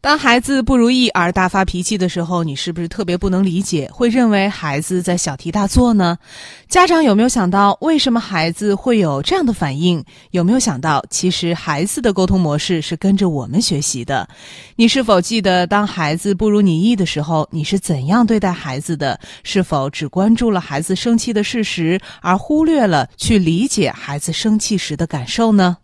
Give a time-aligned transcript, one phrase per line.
[0.00, 6.16] 当孩子不如意而大发脾气的时候，你是不是特别不能理解，会认为孩子在小题大做呢？
[6.68, 10.02] 家长有没有想到，为什么孩子会有这样的反应？
[10.30, 14.28] 有没有想到，其实孩子的沟通模式是跟着我们学习的？
[14.76, 19.18] 你是否记得，当孩子不如你意的时候，你是怎样对待孩子的？
[19.42, 25.78] 是否只关注了孩子生气的事实，而忽略了去理解孩子生气时的感受呢？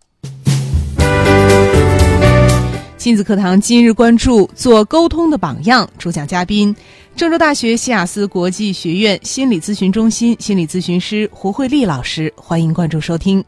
[3.05, 5.87] 亲子课堂今日关注：做沟通的榜样。
[5.99, 6.75] 主讲嘉宾：
[7.15, 12.33] 郑州大学西雅斯国际学院心理咨询中心心理咨询师胡慧丽老师。
[12.35, 13.45] 欢迎关注收听。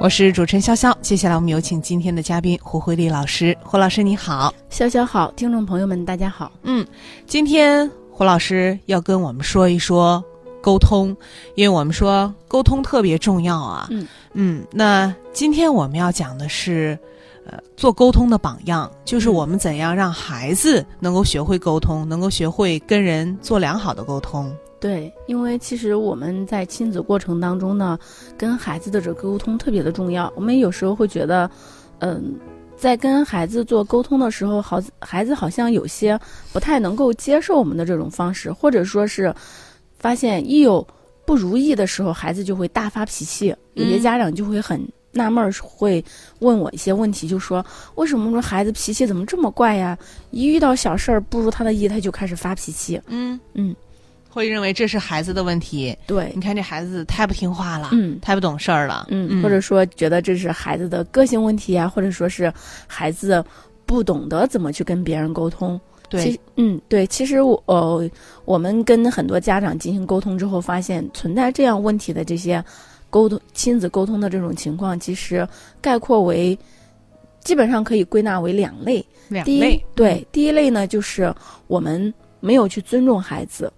[0.00, 3.54] 我是主持人潇潇，接下来我们有请今天的嘉宾胡慧丽老师。
[3.62, 6.50] 胡老师你好，潇潇好，听众朋友们大家好。
[6.62, 6.82] 嗯，
[7.26, 10.24] 今天胡老师要跟我们说一说。
[10.62, 11.14] 沟通，
[11.56, 13.88] 因为我们说沟通特别重要啊。
[13.90, 16.98] 嗯嗯，那今天我们要讲的是，
[17.44, 24.50] 呃，做沟通的榜样，就是我们怎样让孩子能够学会沟通，能够学会跟人做良好的沟通。
[24.80, 27.98] 对，因为其实我们在亲子过程当中呢，
[28.38, 30.32] 跟孩子的这个沟通特别的重要。
[30.34, 31.50] 我们有时候会觉得，
[31.98, 32.34] 嗯，
[32.76, 36.18] 在跟孩子做沟通的时候，好，孩子好像有些
[36.52, 39.34] 不太能够接受我们的这种方式，或者说是。
[40.02, 40.86] 发现一有
[41.24, 43.54] 不如意的时候，孩子就会大发脾气。
[43.74, 46.04] 有些家长就会很纳闷，会
[46.40, 47.64] 问我一些问题，就说
[47.94, 49.96] ：“为什么说孩子脾气怎么这么怪呀？
[50.30, 53.74] 一遇到小事儿不如他的意，他就开始发脾气。”嗯嗯，
[54.28, 55.96] 会认为这是孩子的问题。
[56.06, 62.52] 对，你看这孩子太不听话了，嗯，太不懂事儿了，嗯，或者说觉得这是孩子的个性问题啊，或者说是
[62.86, 63.42] 孩子
[63.86, 65.80] 不懂得怎么去跟别人沟通。
[66.12, 68.08] 对，嗯，对，其实我呃，
[68.44, 72.62] 我们跟很多家长进行沟通之后，发现存在这样问题的这些
[73.10, 75.46] 沟通亲子沟通的这种情况，其实
[75.80, 76.56] 概括为
[77.40, 79.04] 基本上可以归纳为两类。
[79.28, 81.34] 两类，对，第一类呢，就是
[81.66, 83.72] 我们没有去尊重孩子，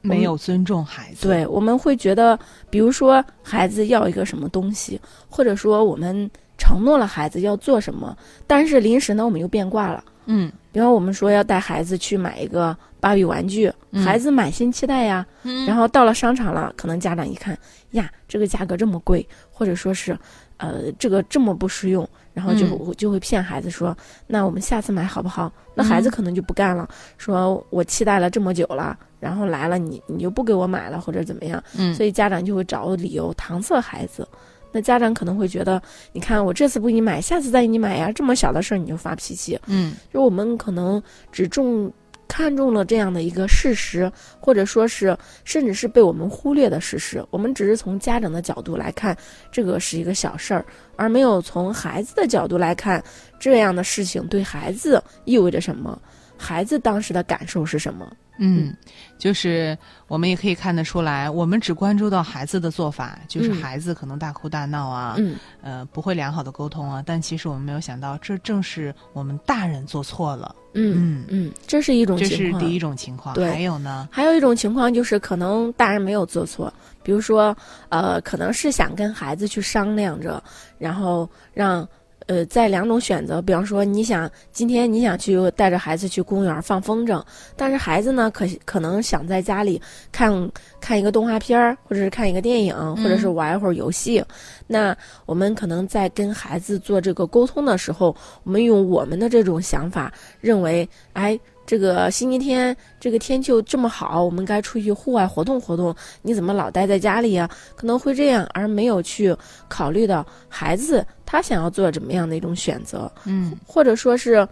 [0.00, 1.26] 没有尊重孩子。
[1.26, 2.38] 对，我们会觉得，
[2.70, 8.16] 比如说孩子要一个什么东西，或者说我们承诺了孩子要做什么，
[8.46, 10.04] 但是临时呢，我们又变卦了。
[10.32, 10.50] 嗯。
[10.72, 13.70] 比方我们说要带孩子去买一个芭比玩具，
[14.02, 15.26] 孩子满心期待呀。
[15.66, 17.56] 然后到了商场了，可能家长一看，
[17.90, 20.18] 呀，这个价格这么贵，或者说是，
[20.56, 23.94] 呃，这个这么不实用，然后就就会骗孩子说，
[24.26, 25.52] 那我们下次买好不好？
[25.74, 26.88] 那孩子可能就不干了，
[27.18, 31.62] 说我期待了这么久了，然后来了你你就不给我买了或者怎么样？
[31.94, 34.26] 所以家长就会找理由搪塞孩子。
[34.72, 35.80] 那家长可能会觉得，
[36.12, 39.58] 你看我这次不给你买，下次再给你买呀，这么小的事儿你就发脾气。
[39.66, 41.00] 嗯，就我们可能
[41.30, 41.92] 只重
[42.26, 44.10] 看重了这样的一个事实，
[44.40, 47.22] 或者说是甚至是被我们忽略的事实。
[47.30, 49.14] 我们只是从家长的角度来看，
[49.50, 50.64] 这个是一个小事儿，
[50.96, 53.04] 而没有从孩子的角度来看
[53.38, 56.00] 这样的事情对孩子意味着什么，
[56.42, 58.10] 孩子当时的感受是什么。
[58.38, 58.74] 嗯，
[59.18, 59.76] 就是
[60.08, 67.02] 我们也可以看得出来，我们只关注到孩子的做法，就是孩子可能大哭大闹啊，嗯，呃，不会良好的沟通啊。
[67.04, 70.56] 但其实我们没有想到，这正是我们大人做错了。
[70.72, 73.34] 嗯嗯嗯，这是一种情况这是第一种情况。
[73.34, 76.72] 对，还有呢，还有一种情况就是可能大人没有做错，
[77.02, 77.54] 比如说
[77.90, 80.42] 呃，可能是想跟孩子去商量着，
[80.78, 81.86] 然后让。
[82.32, 87.22] 呃，在两种选择，比方说，你想今天你想去带着孩子去公园放风筝，
[87.54, 89.78] 但是孩子呢，可可能想在家里
[90.10, 90.50] 看
[90.80, 94.24] 看一个动画片儿，或者是看一个电影，或者是玩一会儿游戏。
[94.66, 100.10] 那我们可能在跟孩子做这个沟通的时候，我们用我们的这种想法，
[100.40, 101.38] 认为，哎。
[101.64, 105.94] 这个星期天，这个天气这么好，我们该出去户外活动活动。
[106.20, 107.48] 你怎么老待在家里呀？
[107.76, 109.34] 可能会这样，而没有去
[109.68, 113.10] 考虑到孩子他想要做怎么样的一种选择。
[113.24, 114.46] 嗯，或者说是，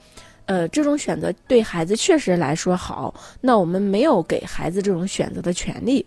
[0.46, 6.04] 呃，这种选择对孩子确实来说好，那我们没有给孩子这种选择的权利。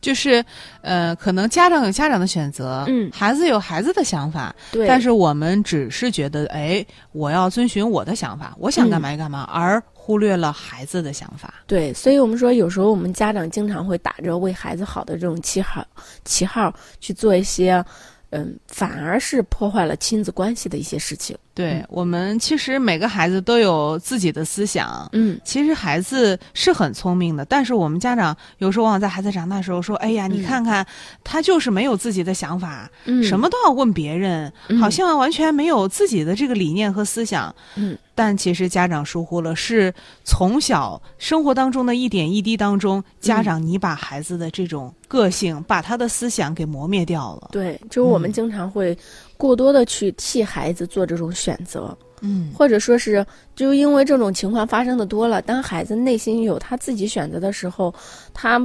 [0.00, 0.44] 就是，
[0.80, 4.86] 呃，可能家长有家长的选择，嗯，孩子有孩子的想法，对。
[4.86, 11.52] 但是我们只是觉得，哎，我要遵循我的想法，我想干嘛干嘛，而忽略了孩子的想法。
[11.66, 15.86] 对，所以我们说，有时候我们家长经常会打着为孩子好的这种旗号，
[16.24, 17.84] 旗号去做一些，
[18.30, 21.36] 嗯，反而是破坏了亲子关系的一些事情。
[21.52, 25.08] 对我们，其实每个孩子都有自己的思想。
[25.12, 30.86] 嗯其实孩子是很聪明的，但是我们家长有时候往往在孩子长大的时候说：“哎呀，你嗯看看，
[31.24, 39.94] 他就是没有自己的想法，嗯，什么都要问别人，嗯好像完全没有自己的这个理念和思想。”嗯，但其实家长疏忽了，是
[40.24, 47.50] 从小生活当中的一点一滴当中，家长你把孩子的这种个性，把他的思想给磨灭掉了。
[47.52, 48.32] 对，就是我们嗯。
[48.32, 48.98] 经常会
[49.36, 52.50] 过多的去替孩子做这种选择，嗯。
[52.52, 53.24] 或者说是
[53.54, 57.94] 就因为这种情况发生的多了，当孩子内心有他自己选择的时候，
[58.34, 58.58] 他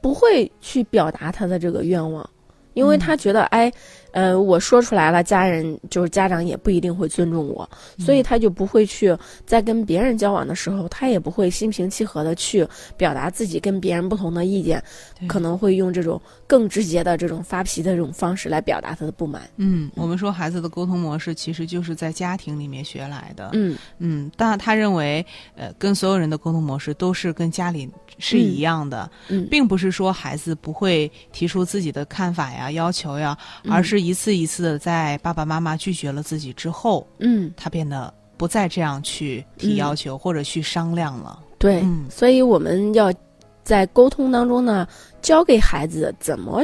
[0.00, 2.30] 不会去表达他的这个愿望，
[2.74, 2.98] 因为嗯。
[3.00, 3.72] 他觉得，哎，
[4.12, 7.68] 呃，我说出来了，家人就是家长也不一定会尊重我，
[7.98, 9.16] 所以他就不会去
[9.46, 12.66] 在跟别人交往的时候，他也不会心平气和的去
[12.96, 14.82] 表达自己跟别人不同的意见，
[15.26, 19.42] 可能会用这种更直接的这种发脾的这种方式来表达他的不满。
[19.56, 23.50] 嗯，我们说孩子的沟通模式其实就是在家庭里面学来的。
[23.52, 23.76] 嗯。
[23.98, 25.24] 嗯，但他认为，
[25.54, 27.88] 呃，跟所有人的沟通模式都是跟家里
[28.18, 33.72] 是一样的，嗯，并不是说孩子不会提出自己的看法呀、要求呀，嗯。
[33.72, 37.52] 而是一次一次的在爸爸妈妈拒绝了自己之后，嗯。
[37.56, 41.40] 他变得不再这样去提要求、或者去商量了。
[41.58, 43.12] 对，嗯所以我们要
[43.64, 44.86] 在沟通当中呢，
[45.20, 46.62] 教给孩子怎么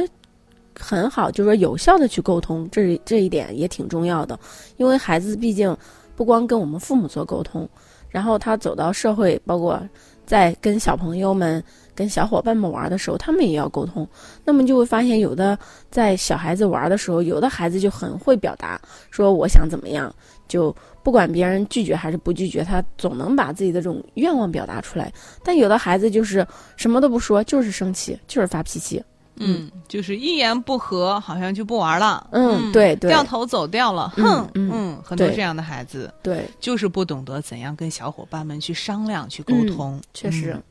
[0.79, 4.39] 很好，就是说有效的去沟通，这这一点也挺重要的。
[4.77, 5.75] 因为孩子毕竟
[6.15, 7.67] 不光跟我们父母做沟通，
[8.09, 9.81] 然后他走到社会，包括
[10.25, 11.61] 在跟小朋友们、
[11.95, 14.07] 跟小伙伴们玩的时候，他们也要沟通。
[14.43, 15.57] 那么就会发现，有的
[15.89, 20.13] 在小孩子玩的时候，有的孩子就很会表达，说我想怎么样，
[20.47, 25.11] 就不管别人拒绝还是不拒绝，他总能把自己的这种愿望表达出来。
[25.43, 26.45] 但有的孩子就是
[26.75, 29.01] 什么都不说，就是生气，就是发脾气。
[29.37, 32.25] 嗯，就是一言不合，好像就不玩了。
[32.31, 34.13] 嗯对对掉头走掉了。
[34.15, 40.01] 嗯哼，嗯很多这样的孩子对，就是不懂得怎样跟小伙伴们去商量、去沟嗯通。
[40.13, 40.63] 确实嗯，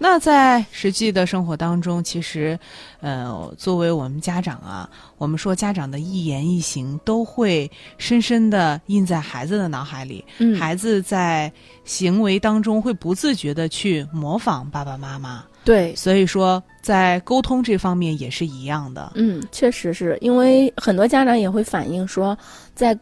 [0.00, 2.58] 那在实际的生活当中，其实，
[3.00, 7.68] 呃，作为我们家长啊，我们说家长的一言一行都会
[7.98, 11.52] 深深的印在孩子的脑海里，嗯，孩子在
[11.84, 19.12] 行为当中会不自觉的去模仿爸爸妈妈，对，所以说在沟通这方面也是一样的。
[19.16, 20.16] 嗯，确实是。
[20.20, 22.38] 因为很多家长也会反映说，
[22.72, 22.96] 在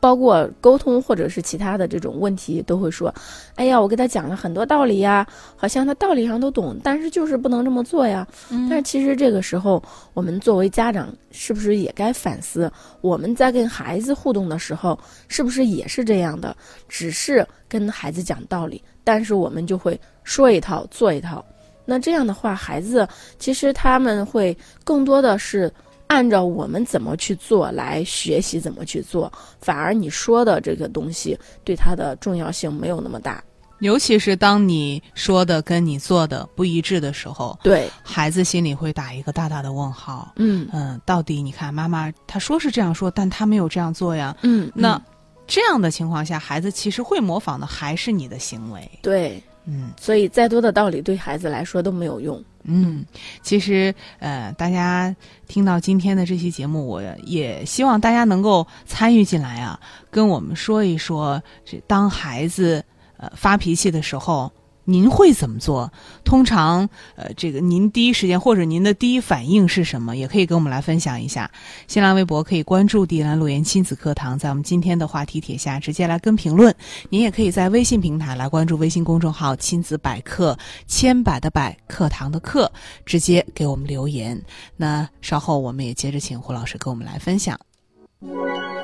[0.00, 3.12] 包括沟通或者是其他的这种问题，都会说，
[3.56, 5.26] 哎呀，我给他讲了很多道理呀，
[5.56, 8.26] 好像他道理上都懂，但是就是不能这么做呀。
[8.50, 9.82] 嗯但是其实这个时候，
[10.14, 12.70] 我们作为家长，是不是也该反思，
[13.00, 14.98] 我们在跟孩子互动的时候，
[15.28, 16.56] 是不是也是这样的？
[16.88, 21.44] 只是跟孩子讲道理，但是我们就会说一套做一套。
[21.84, 23.06] 那这样的话，孩子
[23.40, 25.72] 其实他们会更多的是
[26.12, 33.42] 按照我们怎么去做来学习怎么去做，反而你说的这个东西对他的重要性没有那么大。
[33.80, 40.32] 尤其是当你说的跟你做的不一致的时候，对，孩子心里会打一个大大的问号。
[40.36, 44.36] 嗯嗯，到底你看妈妈她说是这样说，但她没有这样做呀。
[44.42, 45.02] 嗯，那嗯
[45.46, 48.88] 这样的情况下，孩子其实会模仿的还是你的行为。
[49.02, 52.42] 对，嗯所以再多的道理对孩子来说都没有用。
[52.64, 53.04] 嗯，
[53.42, 55.14] 其实呃，大家
[55.48, 59.78] 听到今天的这期节目，我也希望大家能够参与进来啊，
[60.10, 62.84] 跟我们说一说，这当孩子
[63.16, 64.50] 呃发脾气的时候。
[64.84, 65.92] 您会怎么做？
[66.24, 70.16] 通常，呃，这个您第一时间或者您的第一反应是什么？
[70.16, 71.50] 也可以跟我们来分享一下。
[71.86, 76.74] 新浪微博可以关注“迪兰路言亲子课堂”，在我们今天的话题帖下直接来跟评论。
[77.10, 80.58] 您也可以在微信平台来关注微信公众号“亲子百科”，
[80.88, 82.70] 千百的百，课堂的课，
[83.06, 84.40] 直接给我们留言。
[84.76, 87.58] 那稍后我们也接着请胡老师跟我们来分享。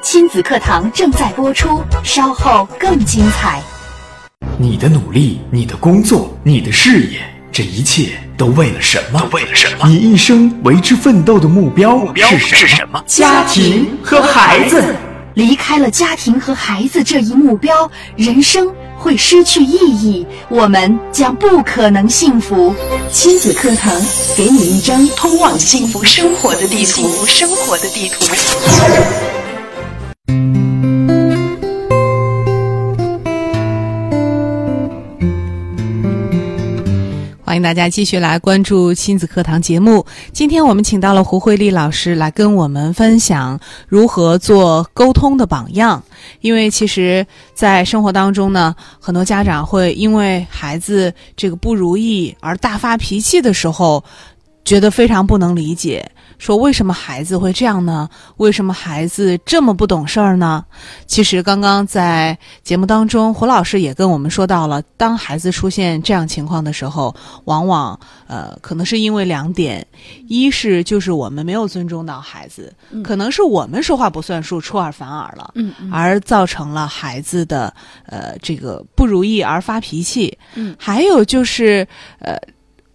[0.02, 3.62] 亲子课堂正在播出，稍后更精彩。
[4.60, 7.20] 你的努力，你的工作，你的事业，
[7.52, 9.20] 这一切都为了什么？
[9.20, 9.86] 都为了什么？
[9.88, 13.00] 你一生为之奋斗的目标目标是什么？
[13.06, 14.96] 家庭和孩子。
[15.34, 22.74] 离开了家庭和孩子这一目标，人生会失去意义，我们将不可能幸福。
[23.12, 23.92] 亲子课堂
[24.36, 27.24] 给你一张通往幸福生活的地图。
[27.26, 28.34] 生活的地图。
[37.58, 40.06] 迎大家继续来关注亲子课堂节目。
[40.32, 46.00] 今天我们请到了胡慧丽老师来跟我们分享如何做沟通的榜样。
[46.40, 54.04] 因为其实，在生活当中呢，很多家长会因为孩子这个不如意而大发脾气的时候，
[54.64, 56.08] 觉得非常不能理解。
[56.38, 58.08] 说为什么孩子会这样呢？
[58.36, 60.64] 为什么孩子这么不懂事儿呢？
[61.06, 67.14] 其实刚刚在节目当中，胡老师也跟我们说到了，当孩子出现这样情况的时候，
[67.44, 69.84] 往往呃可能是因为两点，
[70.28, 77.74] 一是就是我们没有尊重到孩子，可能是我们说话不算数，出尔反尔了，嗯嗯而造成了孩子的
[78.06, 80.38] 呃这个不如意而发脾气。
[80.54, 81.86] 嗯，还有就是
[82.20, 82.38] 呃。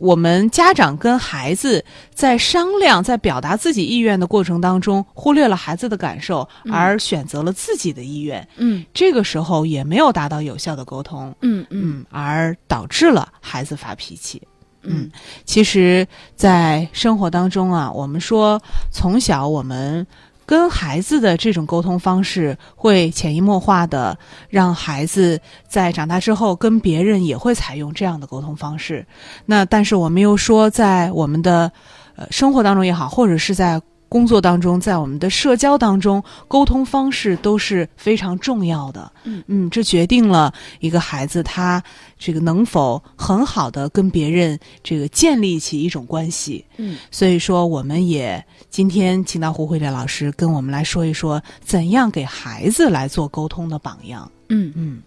[0.04, 1.84] 我们家长跟孩子
[2.14, 8.46] 在商量、在表达自己意愿的过程当中，忽略了孩子的感受，而选择了自己的意愿。
[8.58, 8.84] 嗯。
[8.94, 12.00] 这个时候也没有达到有效的沟通，嗯嗯。
[12.00, 14.42] 嗯，而导致了孩子发脾气。
[14.86, 15.10] 嗯
[15.46, 16.06] 其实，
[16.36, 20.06] 在生活当中啊，我们说从小我们
[20.46, 24.18] 跟孩子的这种沟通方式，会潜移默化的
[24.50, 29.06] 让孩子在长大之后跟别人也会采用这样的沟通方式。
[29.46, 31.72] 那但是我们又说，在我们的
[32.16, 33.82] 呃生活当中也好，或者是在
[34.14, 39.12] 工作当中，在我们的社交当中，沟通方式都是非常重要的。
[39.24, 41.84] 嗯嗯，这决定了一个孩子他
[42.20, 46.64] 这个能否很好的跟别人这个建立起一种关系。
[46.78, 54.32] 嗯所以说，我们也今天请到胡慧莲老师跟我们来说一说，怎样给孩子来做沟通的榜样。
[54.50, 55.02] 嗯嗯，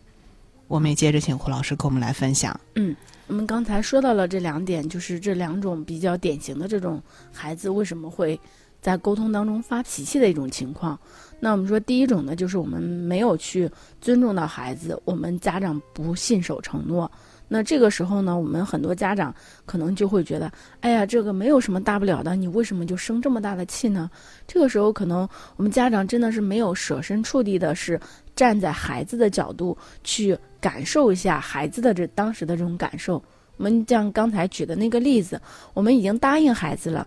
[0.66, 2.58] 我们也接着请胡老师跟我们来分享。
[2.74, 2.96] 嗯，
[3.28, 7.00] 我们刚才说到了这两点，就是这两种比较典型的这种
[7.32, 8.38] 孩子为什么会
[8.86, 10.96] 在沟通当中发脾气的一种情况。
[11.40, 13.68] 那我们说第一种呢，就是我们没有去
[14.00, 17.10] 尊重到孩子，我们家长不信守承诺。
[17.48, 20.52] 那这个时候呢，我们很多家长可能就会觉得，
[20.82, 24.08] 哎呀，这个没有什么大不了的，你为什么就生这么大的气呢？
[24.46, 27.98] 这个时候，可能我们家长真的是没有设身处地的，是
[28.36, 33.20] 站在孩子的角度去感受一下孩子的这当时的这种感受。
[33.58, 35.40] 我们像刚才举的那个例子，
[35.72, 37.06] 我们已经答应孩子了，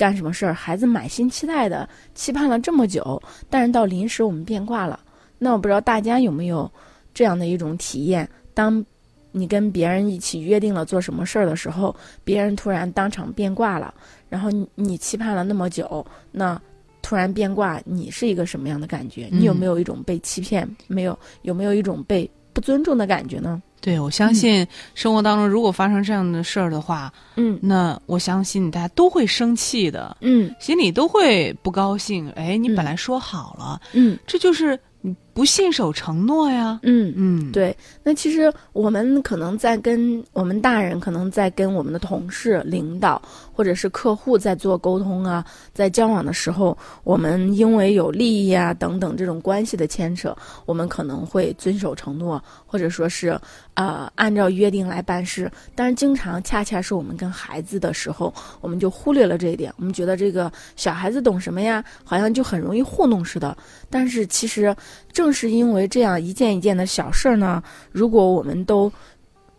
[0.00, 4.98] 干什么事儿，孩子满心期待的期盼了这么久，但是到临时我们变卦了。
[5.36, 6.70] 那我不知道大家有没有
[7.12, 8.26] 这样的一种体验？
[8.54, 8.82] 当
[9.30, 13.92] 你跟别人一起约定了做什么事儿的时候，别人突然当场变卦了，
[14.30, 16.02] 然后你你期盼了那么久，
[16.32, 16.58] 那
[17.02, 19.28] 突然变卦，你是一个什么样的感觉？
[19.30, 20.66] 你有没有一种被欺骗？
[20.86, 21.18] 没有？
[21.42, 23.62] 有没有一种被不尊重的感觉呢？
[23.80, 27.58] 对，我相信生活当中如果发生这样的事儿的话，嗯。
[27.62, 30.54] 那我相信大家都会生气的，嗯。
[30.60, 32.28] 心里都会不高兴。
[32.32, 32.76] 哎，你嗯。
[32.76, 34.18] 本来说好了，嗯。
[34.26, 36.78] 这就是你不信守承诺呀。
[36.82, 37.14] 嗯。
[37.16, 43.20] 嗯，对，那其实我们可能在跟我们大人，可能在跟我们的同事、领导
[43.54, 45.42] 或者是客户在做沟通啊，
[45.72, 53.40] 在交往的时候，我们因为有利益啊等等这种关系的牵扯，我们可能会遵守承诺，或者说是
[53.72, 55.50] 呃按照约定来办事。
[55.74, 58.30] 但是经常恰恰是我们跟孩子的时候，
[58.60, 63.56] 我们就忽略了这一点，我们觉得这个小孩子懂什么呀，好像就很容易糊弄似的。
[63.88, 64.76] 但是其实
[65.12, 68.92] 正是因为这样一件一件的小事儿呢，如果我们都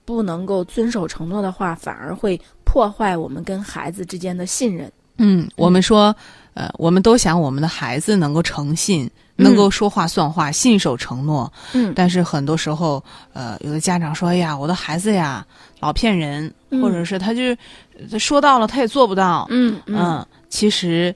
[0.06, 4.92] 不能够遵守承诺的话，反而会破坏我们跟孩子之间的信任。
[5.18, 6.16] 嗯，我们说，
[6.54, 11.52] 呃，我们都想我们的孩子能够诚信，能够说话算话，信守承诺。
[11.74, 15.46] 嗯但是很多时候，呃，有的家长说：“哎呀，我的孩子呀，
[15.80, 17.56] 老骗人，嗯或者是他就
[18.10, 19.46] 他说到了，他也做不到。
[19.52, 21.14] 嗯嗯，其实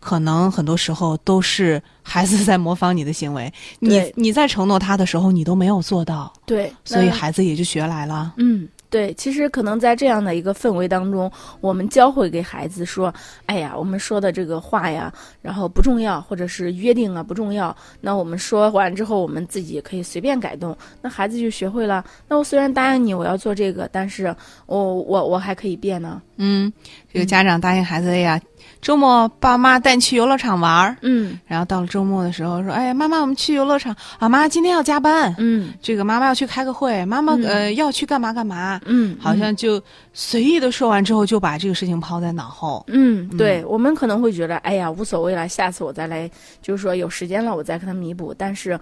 [0.00, 8.34] 可能很多时候都是孩子在模仿你的行为， 你你在承诺他的时候，你都没有做到，对，所以孩子也就学来了。
[8.36, 13.12] 嗯，对，其实可能在这样的一个氛围当中，我们教会给孩子说
[13.46, 15.12] ：“哎呀，我们说的这个话呀，
[15.42, 17.76] 然后不重要，或者是约定啊不重要。
[18.00, 20.76] 那我们说完之后，我们自己也可以随便改动。
[21.02, 22.04] 那孩子就学会了。
[22.28, 24.34] 那我虽然答应你我要做这个，但是
[24.66, 26.22] 我我我还可以变呢。
[26.36, 26.72] 嗯，
[27.12, 28.40] 这个家长答应孩子：“哎呀，
[28.80, 34.28] 周末爸妈带你去游乐场玩儿。”嗯然后到了周末的时候说：“哎呀，妈妈，我们去游乐场啊！
[34.28, 39.82] 妈今天要加班，嗯这个妈妈要去开个会，妈妈、嗯呃要去干嘛干嘛。”嗯，好像就
[40.12, 42.84] 随意的说完之后，就把这个事情抛在脑后。
[42.88, 46.30] 嗯，对，我们可能会觉得，哎呀，无所谓了，下次我再来，
[46.62, 48.34] 就是说有时间了，我再跟他弥补。
[48.36, 48.78] 但是，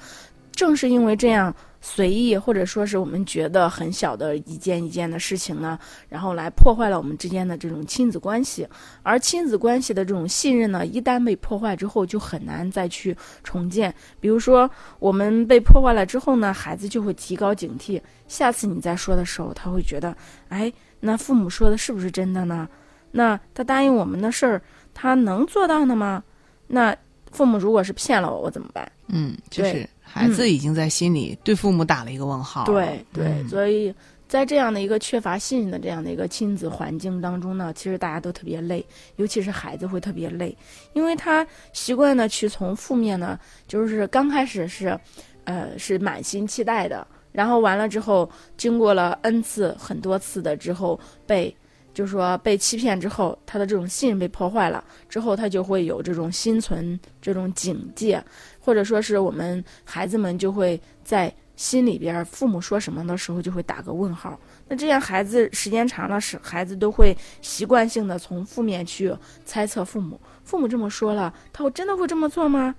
[0.53, 1.55] 正是因为这样
[1.88, 5.78] 随意，或者说是我们觉得很小的一件一件的事情呢，
[6.09, 8.66] 然后来破坏了我们之间的这种亲子关系。
[9.05, 13.95] 而亲子关系的这种信任呢，一旦被破坏之后，就很难再去重建。
[14.19, 20.14] 比如说，我们被破坏了之后呢，孩子就会提高警惕，下次你再说的时候，他会觉得，
[20.49, 22.69] 哎，那父母说的是不是真的呢？
[23.12, 24.61] 那他答应我们的事儿，
[24.93, 26.21] 他能做到的吗？
[26.66, 26.95] 那
[27.31, 28.90] 父母如果是骗了我，我怎么办？
[29.07, 32.67] 嗯，就是对孩子已经在心里对父母打了一个问号了。
[32.67, 33.93] 对对，嗯所以
[34.29, 38.85] 在这样的一个缺乏信任的这样的一个亲子环境当中呢，其实大家都特别累，
[39.17, 40.57] 尤其是孩子会特别累，
[40.95, 44.99] 因为他习惯呢去从负面呢，就是刚开始是，
[45.45, 51.55] 呃，是满心期待的，然后完了之后，经过了 n 次很多次的之后被。
[51.97, 58.23] 就是说被欺骗之后，他的这种信任被破坏了之后，他就会有这种心存这种警戒，
[58.67, 64.37] 或者说是我们孩子们就会在心里边，父母说什么的时候就会打个问号。
[64.67, 70.21] 那这样孩子时间长了，是孩子都会习惯性的从负面去猜测父母。
[70.43, 72.75] 父母这么说了，他会真的会这么做吗？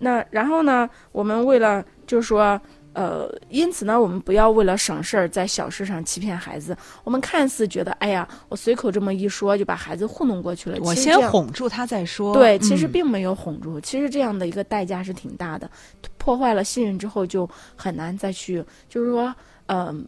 [0.00, 2.60] 那然后呢，我们为了就是说。
[2.94, 6.76] 呃，因此呢，我们不要为了省事儿，在小事上欺骗孩子。
[7.04, 10.78] 我们看似觉得，哎呀，我随口这么一说，就把孩子糊弄过去了。
[10.82, 12.34] 我先哄住他再说。
[12.34, 13.80] 对，其实并没有哄住。
[13.80, 15.70] 其实这样的一个代价是挺大的，
[16.18, 19.34] 破坏了信任之后，就很难再去，就是说，
[19.66, 20.06] 嗯。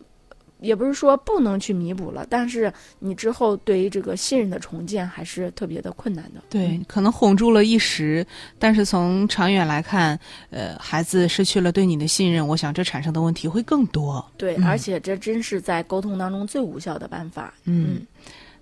[0.64, 6.40] 也不是说不能去弥补了，但是你之后对于这个信任的重建还是特别的困难的。
[6.48, 8.26] 对，可能哄住了一时，
[8.58, 10.18] 但是从长远来看，
[10.50, 14.24] 呃，孩子失去了对你的信任，我想这产生的问题会更多。
[14.38, 17.52] 对，而且这真是在沟通当中最无效的办法。
[17.64, 18.00] 嗯，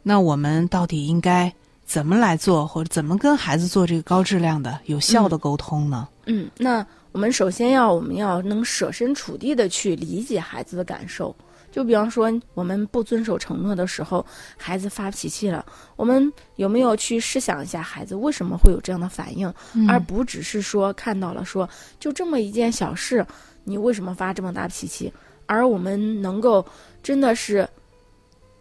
[0.03, 1.53] 那我们到底应该
[1.87, 6.09] 怎么来做，或者怎么跟孩子做这个高质量的、有效的沟通呢？
[6.27, 11.35] 嗯，那我们首先要我们要能设身处地的去理解孩子的感受。
[11.73, 14.25] 就比方说，我们不遵守承诺的时候，
[14.59, 15.65] 孩子发脾气了，
[15.97, 19.53] 我们有没有去试想一下，孩子为什么会有这样的反应，
[19.89, 23.27] 而不只是说看到了说就这么一件小事，
[23.65, 25.13] 你为什么发这么大脾气？
[25.47, 26.65] 而我们能够
[27.03, 27.69] 真的是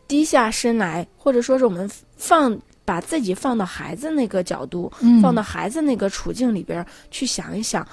[0.08, 4.91] 低下身来，或者说是我们放把自己放到孩子那个角度，
[5.22, 7.86] 放到孩子那个处境里边去想一想，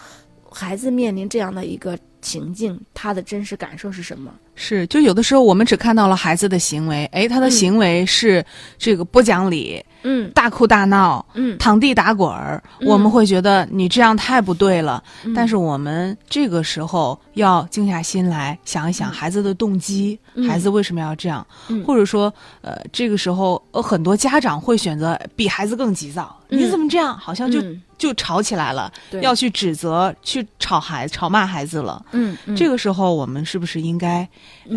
[0.51, 4.33] 孩子面临这样的一个情境，他的真实感受是什么？
[4.61, 8.45] 是，就有的时候我们只看到了孩子的行为，哎，他的行为是
[8.77, 15.01] 这个不讲理，嗯，大哭大闹，嗯，躺地打滚儿，我们会觉得你这样太不对了。
[15.33, 21.47] 但是我们这个时候要静下心来想一想孩子的动机，孩子为什么要这样，
[21.87, 27.63] 或者说，呃，这个时候呃很多家长会选择比孩子更急躁，你怎么这样，好像就
[27.97, 32.05] 就吵起来了，要去指责、去吵孩、吵骂孩子了。
[32.11, 34.29] 嗯，这个时候我们是不是应该？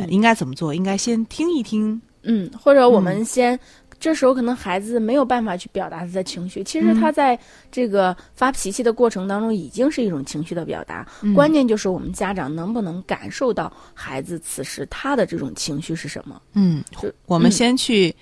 [0.10, 0.74] 应该怎么做？
[0.74, 3.60] 应该先听一听，嗯，或者我们先，
[4.00, 7.38] 这时候可能孩子没有办法去表达他的情绪，其实他在
[7.72, 11.08] 这个发脾气的过程当中已经是一种情绪的表达。
[11.36, 16.42] 关键就是我们家长能不能感受到孩子此时他的这种情绪是什么？
[16.54, 16.84] 嗯，
[17.26, 18.16] 我们先去。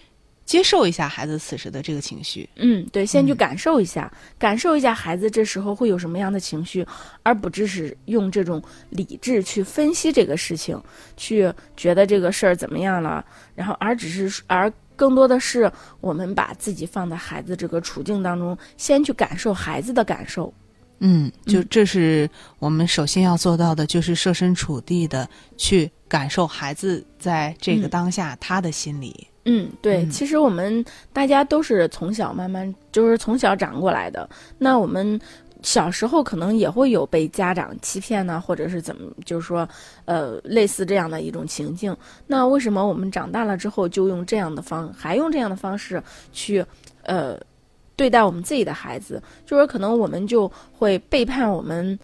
[0.50, 6.84] 接受一下孩子此时的这个情绪，嗯，对，先去感受一下，感受一下孩子这时候会有什么样的情绪，
[7.22, 8.60] 而不只是用这种
[8.90, 10.82] 理智去分析这个事情，
[11.16, 20.52] 去觉得这个事儿怎么样了，然后而只是而更多的是我们把自己放在孩子这个处境当中，先去感受孩子的感受。
[20.98, 29.28] 嗯，就这是我们首先要做到的，就是设身处地的去感受孩子在这个当下他的心理。
[29.52, 34.30] 嗯，对，其实我们大家都是从小慢慢就是从小长过来的。
[34.60, 35.20] 那我们
[35.64, 39.68] 小时候可能也会有被家长欺骗呢，或者是怎么，就是说，
[40.06, 41.98] 呃，类似这样的一种情境。
[42.28, 46.00] 那为什么我们长大了之后就用这样的方，还用这样的方式
[46.32, 46.64] 去，
[47.02, 47.36] 呃，
[47.96, 49.20] 对待我们自己的孩子？
[49.48, 51.98] 就是可能我们就会背叛我们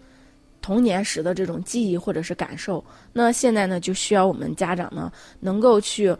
[0.60, 2.84] 童年时的这种记忆或者是感受。
[3.12, 6.12] 那现在呢，就需要我们家长呢，能够去。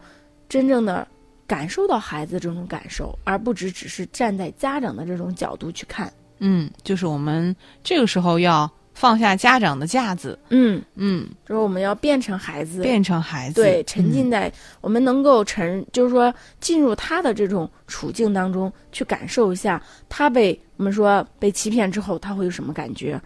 [0.49, 1.05] 真正的
[1.47, 6.13] 感受到孩子这种感受，而不只只是站在家长的这种角度去看。
[6.39, 10.39] 嗯，就是我们这个时候要放下家长的架子。
[10.51, 23.21] 嗯嗯，就是我们要变成孩子，变成孩子，对，沉浸在我们能够沉，就是说进入他的这种处境当中去感受一下，他被我们说被欺骗之后他会有什么感觉。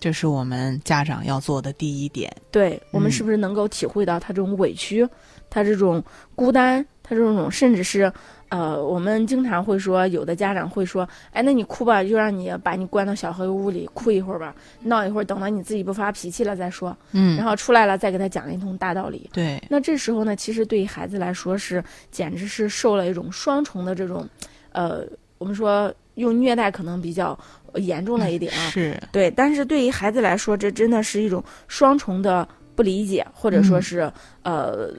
[0.00, 2.34] 这是我们家长要做的第一点。
[2.50, 5.06] 对我们是不是能够体会到他这种委屈？
[5.50, 6.02] 他这种
[6.36, 8.10] 孤单，他这种甚至是，
[8.50, 19.28] 呃，我们经常会说，有的家长会说，哎，那你哭吧，就让你把你关到小黑屋里哭一会儿吧，闹一会儿，等到你自己不发脾气了再说，嗯，然后出来了再给他讲一通大道理。
[19.32, 21.82] 对，那这时候呢，其实对于孩子来说是
[22.12, 24.24] 简直是受了一种双重的这种，
[24.70, 25.04] 呃，
[25.38, 27.36] 我们说用虐待可能比较
[27.74, 34.12] 严重了一点啊，是对，但是对于孩子来说，这真的是一种双重的不理解，或者说是
[34.44, 34.90] 呃。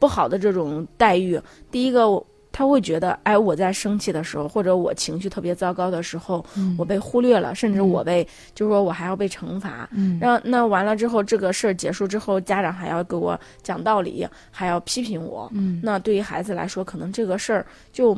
[0.00, 1.38] 不好的这种待遇，
[1.70, 2.06] 第一个，
[2.50, 9.86] 他会觉得，哎，我在生气的时候，或者我情绪特别糟糕的时候，嗯我被忽略了，甚至我被，就是说我还要被惩罚。
[9.92, 15.50] 嗯然后那完了之后，这个事儿结束之后，家长还要给我讲道理，还要批评我。
[15.52, 18.16] 嗯那对于孩子来说，可能这个事儿就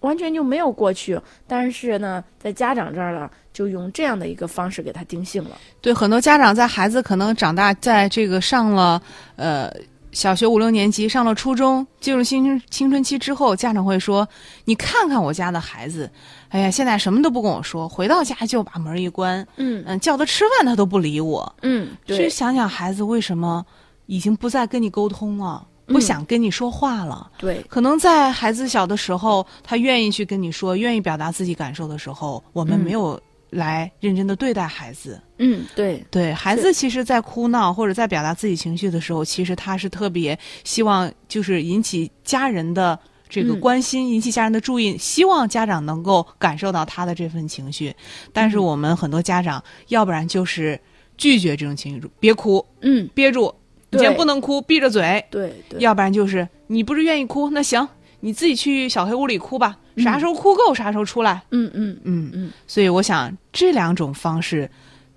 [0.00, 5.58] 完全就没有过去，但是呢，在家长这儿了，就用这样的一个方式给他定性了。
[5.80, 9.00] 对，很多家长在孩子可能长大，在这个上了
[9.36, 9.72] 呃
[10.12, 14.28] 小学五六年级，上了初中，进入青春青春期之后，家长会说
[14.64, 16.10] ：“你看看我家的孩子，
[16.48, 21.54] 哎呀，现在什么都不跟我说，回到家就把门一关，嗯嗯，叫他吃饭他都不理我。
[21.62, 23.64] 嗯，去对，想想孩子为什么
[24.06, 26.00] 已经不再跟你沟通了，不嗯。
[26.00, 27.30] 想跟你说话了。
[27.38, 32.84] 对，可能在孩子小的时候，他愿意去跟你说，愿意表达自己感受的时候，我们嗯。
[32.84, 35.20] 没有来认真的对待孩子。
[35.38, 42.96] 嗯对，对孩子，其实，在哭闹或者在表达自己情绪的时候，其实他是特别希望，就是引起家人的
[43.28, 43.60] 这个嗯。
[43.60, 47.92] 关心，引起家人的注意，希望家长能够感受到他的这份情绪。
[48.32, 48.62] 但是嗯。
[48.62, 50.80] 我们很多家长，要不然就是
[51.16, 53.08] 拒绝这种情绪，别哭，嗯。
[53.14, 53.52] 憋住，
[53.90, 55.24] 你今天不能哭，闭着嘴。
[55.30, 57.86] 对对，要不然就是你不是愿意哭，那行，
[58.20, 61.42] 你自己去小黑屋里哭吧，嗯啥时候哭够啥时候出来。
[61.50, 64.70] 嗯嗯嗯嗯，所以我想这两种方式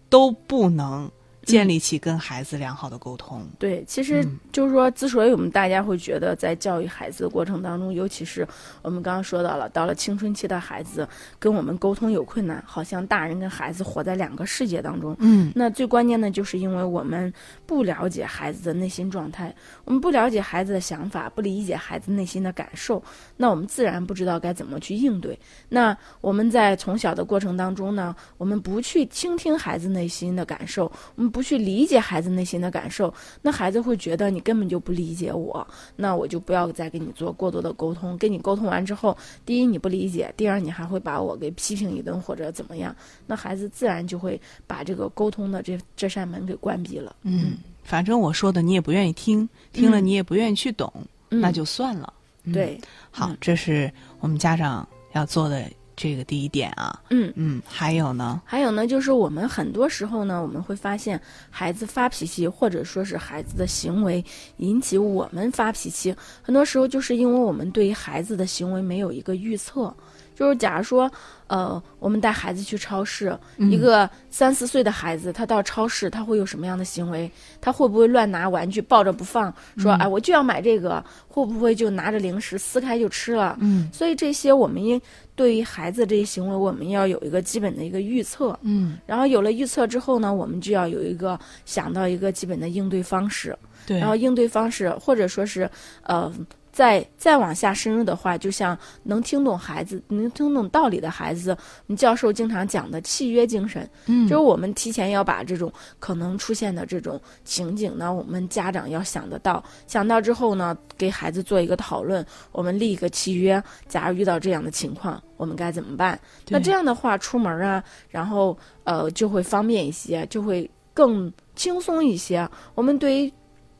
[0.09, 1.09] 都不能
[1.45, 3.45] 建立起跟孩子良好的沟通。
[3.59, 8.47] 对，其实嗯就是说，之所以我们大家会觉得在教育孩子的过程当中，尤其是
[8.81, 11.07] 我们刚刚说到了，到了青春期的孩子
[11.39, 15.15] 跟我们沟通有困难，好像大人跟孩子活在两个世界当中。
[15.19, 17.31] 嗯那最关键的就是因为我们
[17.65, 19.53] 不了解孩子的内心状态，
[19.85, 23.03] 我们不了解孩子的想法，不理解孩子内心的感受，
[23.37, 25.37] 那我们自然不知道该怎么去应对。
[25.69, 38.15] 那我们在从小的过程当中呢，我们不去倾听孩子内心的感受，我们不去理解孩子内心的感受，那孩子会觉得你根本就不理解我，那我就不要再跟你做过多的沟通。
[38.19, 47.15] 跟你沟通完之后，第一你不理解，第二你还会把我给批评一顿或者怎么样，那孩子自然就会把这个沟通的这这扇门给关闭了。
[47.23, 50.93] 嗯，反正我说的你也不愿意听，听了嗯你也不愿意去懂，
[51.31, 52.13] 嗯那就算了。
[52.43, 55.63] 嗯对，好嗯，这是我们家长要做的
[55.95, 57.01] 这个第一点啊。
[57.09, 57.31] 嗯。
[57.35, 58.41] 嗯，还有呢？
[58.45, 64.23] 还有呢，就是我们很多时候呢，我们会发现孩子发脾气，或者说是孩子的行为
[64.57, 69.93] 引起我们发脾气，很多时候就是因为我们对于孩子的行为没有一个预测。
[70.35, 71.09] 就是假如说，
[71.47, 77.31] 呃，我们带孩子去超市，一个三四岁的孩子，他到超市他会有什么样的行为？
[77.61, 81.03] 他会不会乱拿玩具抱着不放，说哎我就要买这个？
[81.27, 83.57] 会不会就拿着零食撕开就吃了？
[83.59, 85.01] 嗯所以这些我们应
[85.35, 88.57] 对于孩子这些行为，我们要有一个基本的一个预测。
[88.61, 93.57] 嗯，然后有了预测之后呢，我们就要有一个想到一个基本的应对方式。
[93.85, 93.99] 对。
[93.99, 95.69] 然后应对方式，或者说是
[96.03, 96.31] 呃，
[96.73, 116.19] 再再往下深入的话，就像能听懂孩子、能听懂道理的孩子，我们教授经常讲的契约精神，嗯就是我们提前要把这种可能出现的这种情景呢，我们家长要想得到，想到之后呢，给孩子做一个讨论，我们立一个契约，假如遇到这样的情况，我们该怎么办？
[116.49, 122.49] 那这样的话，出门啊，然后呃就会方便一些，就会更轻松一些。
[122.73, 123.31] 我们对于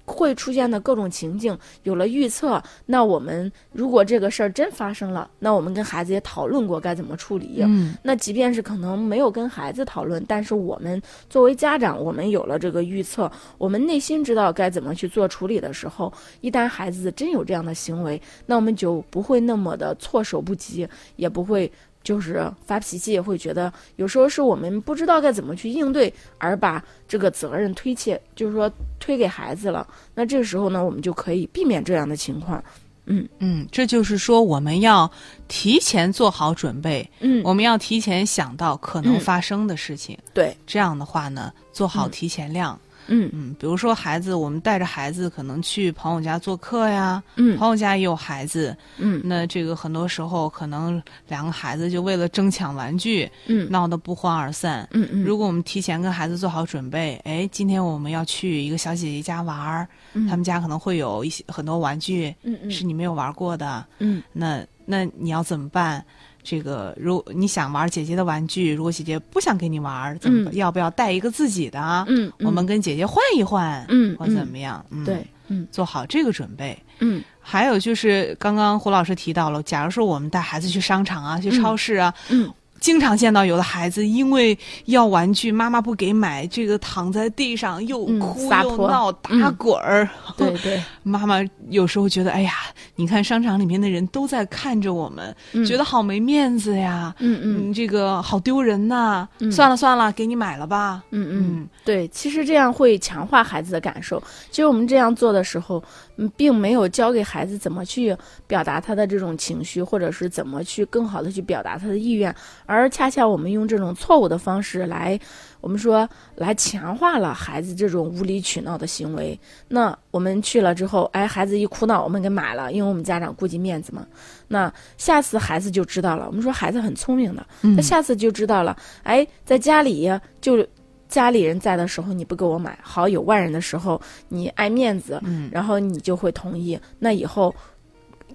[0.06, 7.62] 会出现的各种情境有了预测，那我们如果这个事儿真发生了，那我们跟孩子也讨论过该怎么处理。
[7.62, 16.12] 嗯那即便是可能没有跟孩子讨论，但是我们作为家长，我们有了这个预测，我们内心知道该怎么去做处理的时候，
[16.42, 21.72] 一旦孩子真有这样的行为，那我们就不会那么的措手不及，也不会
[22.04, 29.88] 就是发脾气，会觉得有时候是我们不知道该怎么去应对，而把这个责任推卸，就是说推给孩子了。
[30.14, 32.64] 那这个时候呢，我们就可以避免这样的情况。
[33.06, 35.12] 嗯嗯，这就是说我们要
[35.48, 40.18] 提前做好准备，嗯，我们要提前想到可能嗯发生的事情。
[40.34, 42.76] 对，这样的话呢，做好嗯提前量。
[42.76, 43.30] 嗯嗯。
[43.34, 47.58] 嗯，比如说孩子，我们带着孩子可能去朋友家做客呀，嗯。
[47.58, 49.22] 朋友家也有孩子，嗯。
[49.24, 53.70] 那这个很多时候可能两个孩子就为了争抢玩具嗯。
[53.70, 54.88] 闹得不欢而散。
[54.92, 60.28] 嗯嗯，如果我们提前跟孩子做好准备，哎，今天我们要去一个小姐姐家玩儿，嗯。
[60.28, 62.72] 他们家可能会有一些很多玩具嗯嗯。
[62.72, 64.22] 是你没有玩过的，嗯。
[64.32, 66.04] 那那你要怎么办？
[66.44, 70.50] 这个，如你想玩姐姐的玩具，如果姐姐不想给你玩，怎么？
[70.52, 72.06] 嗯要不要带一个自己的？
[72.08, 74.86] 嗯，我们跟姐姐换一换，嗯或怎么样？
[74.90, 76.78] 嗯，对，嗯做好这个准备。
[77.00, 82.50] 嗯还有就是，刚刚胡老师提到了，假如说我们带孩子去商场啊，去超市啊，嗯
[82.84, 90.08] 经常见到有的孩子因为要玩具，妈妈不给买，这个躺在地上又嗯哭又闹、打滚儿。
[90.36, 91.38] 对对，妈妈
[91.70, 92.52] 有时候觉得，哎呀，
[92.98, 97.16] 你看商场里面的人都在看着我们，嗯觉得好没面子呀。
[97.20, 101.02] 嗯嗯嗯，这个好丢人呐、嗯算了算了，给你买了吧。
[101.12, 104.22] 嗯嗯，对，其实这样会强化孩子的感受。
[104.52, 105.82] 其实我们这样做的时候，
[106.18, 108.14] 嗯，并没有教给孩子怎么去
[108.46, 112.34] 表达他的这种情绪，或者是怎么去更好的去表达他的意愿，
[112.66, 115.20] 而恰恰我们用这种错误的方式来，
[115.62, 119.38] 我们说来强化了孩子这种无理取闹的行为。
[119.68, 124.06] 那我们去了之后，哎，孩子一哭闹，我们给买了，因为我们家长顾及面子嘛。
[124.48, 126.28] 那下次孩子就知道了。
[126.28, 128.78] 我们说孩子很聪明的，嗯他下次就知道了。
[129.04, 130.10] 哎，在家里
[130.42, 130.66] 就
[131.08, 136.80] 家里人在的时候你不给我买，好有外人的时候你爱面子，嗯然后你就会同意。
[136.98, 137.54] 那以后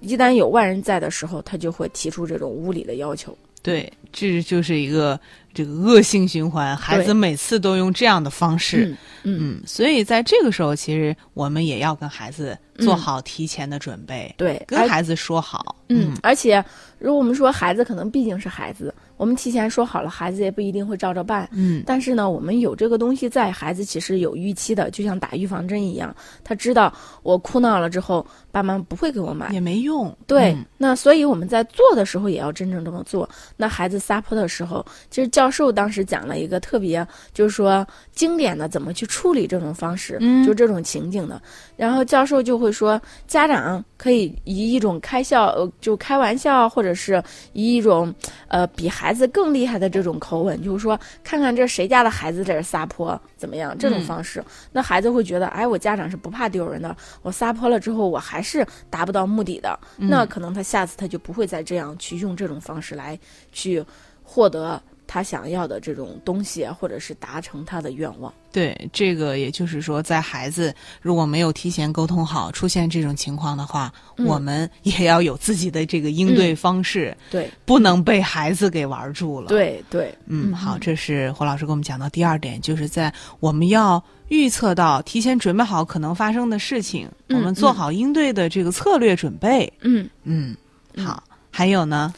[0.01, 3.37] 一旦有外人在的时候，他就会提出这种无理的要求。
[3.69, 5.19] 对，这就是一个
[5.53, 8.97] 这个恶性循环，孩子每次都用这样的方式。
[9.25, 15.77] 嗯所以在这个时候，其实我们也要跟孩子做嗯好提前的准备，对，跟孩子说好。
[15.89, 16.65] 嗯，而且
[16.99, 21.49] 如果我们说孩子可能毕竟是孩子，我们提前说好了，孩子也不一定会照着办。
[21.53, 28.25] 嗯但是呢，我们有这个东西在，孩子其实有预期的，就像打预防针一样，他知道我哭闹了之后，
[28.63, 29.51] 爸妈不会给我买。
[29.53, 30.15] 也没用。
[30.27, 33.29] 对，嗯那所以我们在做的时候也要真正这么做。
[33.57, 41.41] 那孩子撒泼的时候，其实教授当时讲了一个特别，就是说经典的怎么去处理这种方式，嗯就这种情景的。
[41.77, 48.13] 然后教授就会说，家长可以以一种开笑，呃，就开玩笑，或者是以一种
[48.49, 54.05] 呃比孩子更厉害的这种口吻，就是说看看这谁家的孩子在这撒泼怎么样这种嗯。
[54.05, 63.19] 方式，那孩子会觉得，哎，我家长是不怕丢人的，我撒泼了之后我还是达不到目的的，那可能他下次他就不会再这样去用这种方式来
[63.53, 63.83] 去
[64.23, 68.33] 获得他想要的这种东西，或者是达成他的愿望。
[68.53, 89.73] 对，这个也就是说，在孩子如果没有提前沟通好，出现这种情况的话，嗯我们也要有自己的这个应对方式，对不能被孩子给玩住了。，对对，嗯，好，这是胡老师给我们讲到第二点，就是在我们要预测到、提前准备好可能发生的事情，嗯我们做好应对的这个策略准备。
[89.81, 90.09] 嗯。
[90.25, 90.55] 嗯，
[91.03, 92.13] 好，还有呢？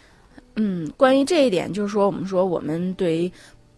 [0.62, 3.33] 嗯，关于这一点，就是说，我们说我们对于，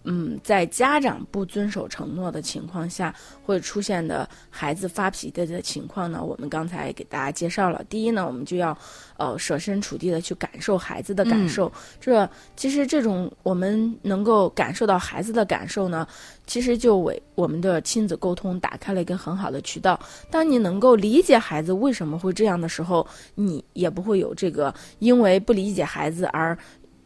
[0.05, 7.85] 嗯，在家长不遵守承诺的情况下，会出现的孩子发脾气的情况呢，我们刚才给大家介绍了。
[7.89, 8.77] 第一呢，我们就要
[9.17, 11.71] 呃设身处地的去感受孩子的感受。
[12.01, 16.07] 这其实这种我们能够感受到孩子的感受呢，
[16.47, 19.99] 其实就为我们的亲子沟通打开了一个很好的渠道。
[20.31, 26.57] 当你能够理解孩子为什么会这样的时候，你也不会有这个因为不理解孩子而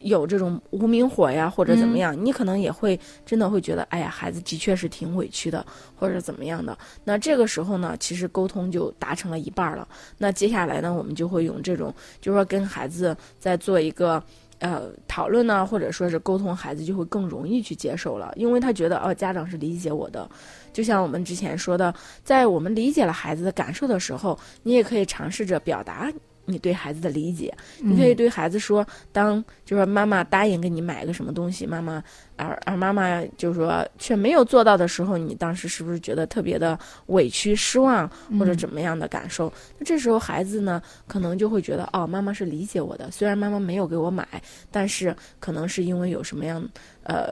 [0.07, 5.65] 有这种无名火呀，或者怎么样，你可能也会真的会觉得，哎呀，孩子的确是挺委屈的，
[5.95, 6.77] 或者怎么样的。
[7.03, 9.87] 那这个时候呢，其实沟通就达成了一半了。
[10.17, 14.21] 那接下来呢，我们就会用这种，就是说跟孩子在做一个。
[14.59, 20.27] 呃，讨论呢，或者说是沟通，孩子就会更容易去接受了，因为他觉得哦，家长是理解我的。
[20.73, 21.93] 就像我们之前说的，
[22.23, 26.11] 在我们理解了孩子的感受的时候，你也可以尝试着表达
[26.47, 27.53] 你对孩子的理解。
[27.77, 32.03] 你可以对孩子说，当就是妈妈答应给你买个什么东西，妈妈
[32.35, 39.51] 而而妈妈就是说却没有做到的时候，你当时是不是觉得特别的委屈、失望或者怎么样的感受？
[39.77, 44.27] 那这时候孩子呢，可能就会觉得哦，妈妈是理解我的，虽然妈妈没有给我买，
[44.71, 46.67] 但是可能是因为有什么样，
[47.03, 47.31] 呃，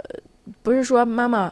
[0.61, 1.51] 不是说妈妈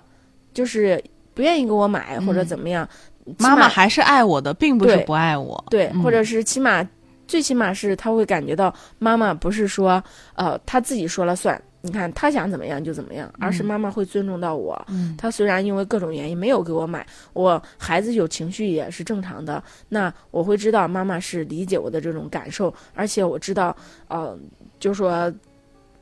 [0.53, 2.87] 就是不愿意给我买或者怎么样，
[3.25, 5.63] 起妈妈还是爱我的，并不是不爱我。
[5.69, 6.87] 对，嗯或者是起码
[7.27, 10.03] 最起码是他会感觉到妈妈不是说
[10.35, 14.79] 呃他自己说了算，你看他想怎么样就怎么样，而是妈妈会尊重到我。
[14.89, 23.75] 嗯他虽然因为各种原因没有给我买，我孩子有情绪也是正常的，那我会知道妈妈是理解我的这种感受，而且我知道
[24.07, 24.37] 呃，
[24.79, 25.33] 就说。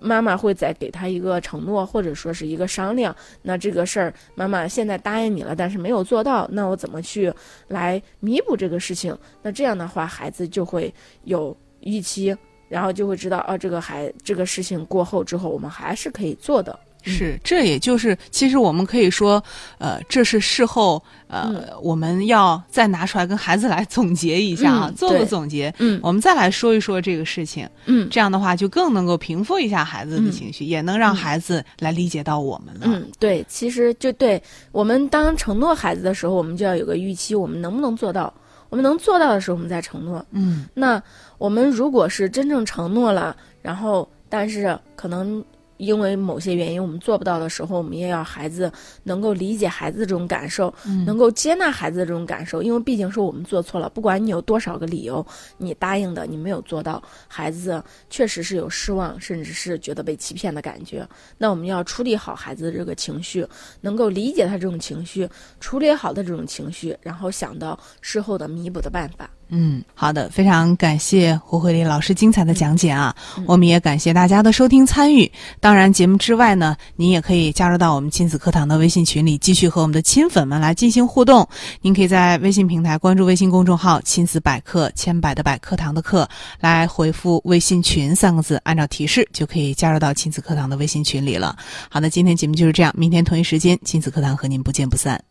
[0.02, 3.16] 妈妈会再给他一个承诺，或者说是一个商量。
[3.44, 7.32] 那这个事儿，妈妈现在答应你了，但是没有做到，那我怎么去
[7.68, 9.16] 来弥补这个事情？
[9.44, 10.94] 那这样的话，孩子就会
[11.26, 12.36] 有预期，
[12.68, 16.78] 然后就会知道，哦，这个孩这个事情过后之后，我们还是可以做的。
[17.04, 19.44] 是，这也就是，其实我们可以说，
[19.78, 21.68] 呃，这是事后，呃，嗯。
[21.82, 26.00] 我们要再拿出来跟孩子来总结一下啊，嗯做个总结，嗯。
[26.04, 28.08] 我们再来说一说这个事情，嗯。
[28.12, 30.32] 这样的话就更能够平复一下孩子的嗯。
[30.32, 32.82] 情绪，也能让孩子来理解到我们了。
[32.84, 38.34] 嗯，对，其实就对我们当承诺孩子的时候，我们就要有个预期，我们能不能做到？
[38.70, 40.26] 我们能做到的时候，我们再承诺。
[40.32, 40.66] 嗯。
[40.74, 41.02] 那
[41.38, 45.44] 我们如果是真正承诺了，然后但是可能
[45.82, 48.72] 因为某些原因我们做不到的时候，我们也要孩子
[49.04, 50.72] 能够理解孩子的这种感受，
[51.06, 52.62] 能够接纳孩子的这种感受。
[52.62, 55.26] 因为毕竟是我们做错了，不管你有多少个理由，
[55.58, 61.08] 你答应的你没有做到，孩子确实是有失望，甚至是觉得被欺骗的感觉。
[61.38, 63.46] 那我们要处理好孩子的这个情绪，
[63.82, 65.28] 能够理解他这种情绪，
[65.60, 69.28] 处理好的这种情绪，然后想到事后的弥补的办法。
[69.54, 73.14] 嗯，好的，非常感谢胡慧丽老师精彩的讲解啊！
[73.46, 75.30] 我们也感谢大家的收听参与。
[75.60, 81.46] 当然，节目之外呢，您也可以加入到我们亲子课堂的微信群里，继续和我们的亲粉们来进行互动。
[81.82, 86.26] 您可以在微信平台关注微信公众号“亲子百科”，千百的百课堂的课，
[86.62, 91.58] 来回复“微信群”三个字，按照提示就可以加入到亲子课堂的微信群里了。
[91.90, 95.22] 好的，今天节目就是这样，明天同一时间亲子课堂和您不见不散。